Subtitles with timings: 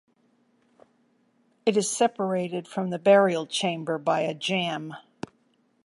[1.63, 4.95] It is separated from the burial chamber by a jamb.